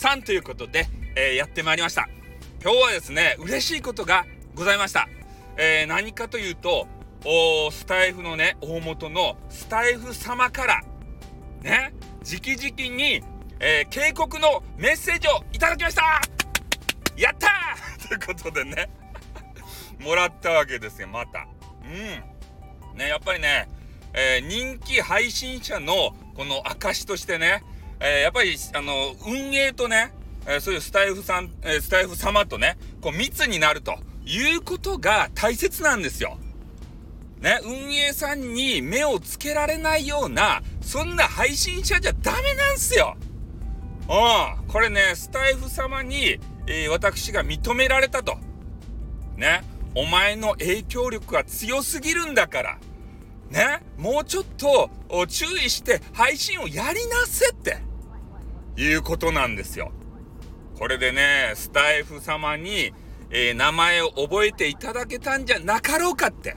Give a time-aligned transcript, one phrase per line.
[0.00, 2.08] さんということで、えー、やってまいりました。
[2.62, 5.10] 今日はですね、嬉しいことがございました。
[5.58, 6.88] えー、何かというと、
[7.26, 10.80] おスタイフのね、大元のスタイフ様から、
[11.60, 11.92] ね、
[12.24, 13.22] 直々に、
[13.60, 16.02] えー、警告のメッセージをいただきました
[17.14, 18.88] やったー ということでね
[20.00, 21.46] もらったわけですよ、また。
[21.84, 22.96] うん。
[22.96, 23.68] ね、やっぱりね、
[24.14, 27.62] えー、人気配信者のこの証としてね、
[28.00, 30.12] えー、やっぱり、あの、運営とね、
[30.46, 36.38] えー、そういうスタイフさん、えー、スタイフ様とね、こう密になるということが大切なんですよ。
[37.40, 43.16] ね、運営さんに目をつけられないような、そんな配信者じゃダメなんすよ。
[44.08, 44.68] うん。
[44.68, 48.36] これね、スタイフ様に、えー、私が認められたと。
[49.36, 49.62] ね。
[49.94, 52.78] お前の影響力が強すぎるんだから。
[53.50, 53.82] ね。
[53.96, 54.90] もうちょっと
[55.28, 57.89] 注意して配信をやりなせって。
[58.76, 59.92] いうことなんですよ。
[60.78, 62.92] これでね、スタイフ様に、
[63.30, 66.56] えー、名前を覚えていただけたんじゃなかろうかって。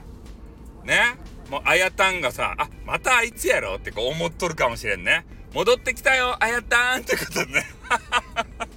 [0.84, 1.16] ね。
[1.50, 5.26] もう、あやたんがさ、あ、またあいつやろってこう思っとるかもしれんね。
[5.52, 7.66] 戻ってきたよ、あやたんってことでね。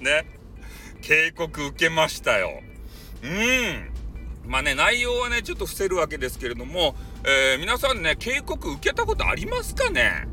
[0.00, 0.26] ね。
[1.00, 2.62] 警告受けましたよ。
[3.22, 3.90] うん。
[4.46, 10.28] まあね、内容はね、ちょっと伏せるわけですけれども、えー、皆さんね、警告受けたことありますかね？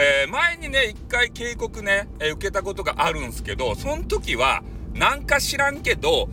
[0.00, 4.62] えー、前にね、一回警告ね、えー、受けたことがあるんすけど、その時は、
[4.94, 6.28] なんか知らんけど、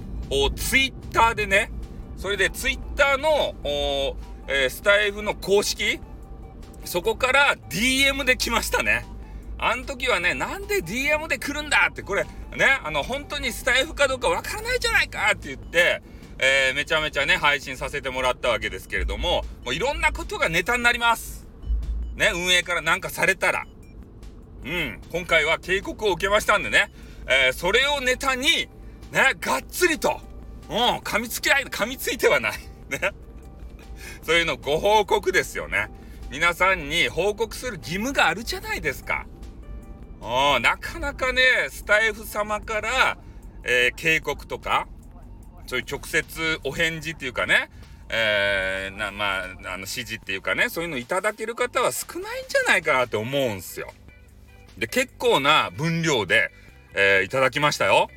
[0.56, 1.72] ツイッターでね、
[2.16, 3.56] それでツイッターの、
[4.48, 6.00] えー、スタイフの公式、
[6.84, 9.08] そこから DM で来ましたね。
[9.58, 11.88] あの時はね、なんで DM で来るんだ？
[11.90, 12.30] って、これ、ね、
[12.84, 15.32] あの、本当にスタイフかどうかわからないじゃないか？
[15.34, 16.04] って言って、
[16.38, 21.45] えー、めちゃめちゃね、配信させてもらったわけですけれども、もういろんなことがネタになります。
[22.16, 23.66] ね、運営からなんかされたら、
[24.64, 26.92] うん、今回は警告を受けましたんでね、
[27.28, 28.70] えー、それをネタに、ね、
[29.40, 30.20] がっつりと、
[30.70, 32.54] うん、噛みつき合い、噛みついてはない。
[32.90, 33.12] ね。
[34.24, 35.90] そういうのご報告ですよね。
[36.30, 39.26] 皆さんに報告する義務があるじゃないですか。
[40.22, 43.18] うん、なかなかね、スタイフ様から、
[43.64, 44.88] えー、警告とか、
[45.68, 47.70] そういう直接お返事っていうかね、
[48.18, 53.92] えー、なまあ、あの指示っていうかねそういうのいただける方は少ないんじゃないかなって思うんすよ。
[54.78, 56.50] で結構な分量で、
[56.94, 58.08] えー、いただきましたよ。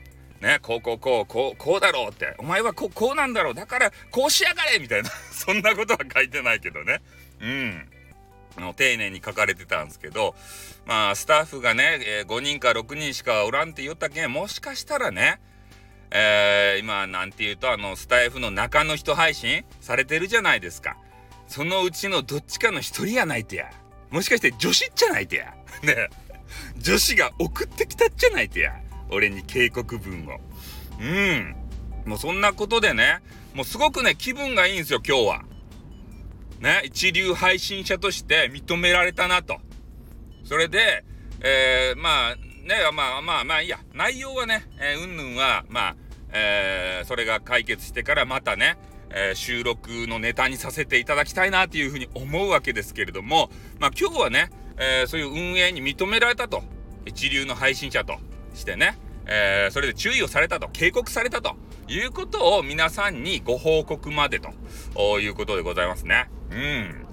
[0.40, 2.36] ね、こうこうこうこうこうだろうって。
[2.38, 3.54] お前はこうこうなんだろう。
[3.54, 5.10] だからこうしやがれみたいな。
[5.32, 7.00] そんなことは書いてないけどね。
[7.40, 7.88] うん。
[8.56, 10.36] の丁寧に書かれてたんですけど。
[10.86, 15.40] まあスタッフがね、えー、5人か6人しかおらんって言ったけんもしかしたらね、
[17.08, 20.96] なんていうとあのスタイフの中の人配信されてるじゃないですか。
[21.46, 23.70] そのうちのどっちかの一人やないとや。
[24.10, 25.54] もしかして女子っちゃないとや。
[25.82, 26.08] ね。
[26.78, 28.74] 女子が送ってきたっちゃないとや。
[29.10, 30.40] 俺に警告文を。
[31.00, 31.56] うん。
[32.04, 33.20] もうそんなことでね。
[33.54, 35.44] もうすごくね気分がいいんですよ今日は。
[36.60, 36.82] ね。
[36.84, 39.60] 一流配信者として認められたなと。
[40.44, 41.04] それで
[41.40, 42.36] えー、まあ
[42.68, 44.66] ね、まあまあまあいいや、内容はね、
[45.02, 45.96] うんぬんは、まあ、
[46.32, 48.78] えー、それが解決してからまたね、
[49.10, 56.62] えー、収録のネタにさせていただきたいなというふうに思うわけですけれども、まあ今日はね、えー、そういう運営に認められたと、
[57.06, 58.16] 一流の配信者と
[58.54, 61.56] してね、えー、それで注意をされたと、警告されたと
[61.88, 66.30] いうことを皆さんにご報告までということでございますね。
[66.50, 67.06] うん。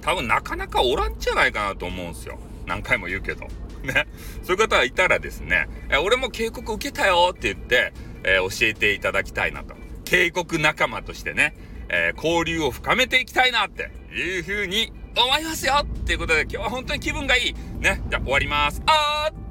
[0.00, 2.38] 多分なかなかおらんじゃないかなと思うんですよ。
[2.66, 3.46] 何回も言うけど。
[3.82, 4.08] ね、
[4.42, 7.92] そういう方がいたらですね、え俺も警告受けたよって言って、
[8.26, 9.74] えー、教えていただきたいなと。
[10.04, 11.54] 警告仲間としてね、
[11.88, 17.54] えー、交流を深めていきたいなっていうふうに思いますよっていうことで今日は本当に気分がいい。
[17.80, 18.82] ね、じゃあ終わります。
[18.86, 19.46] あー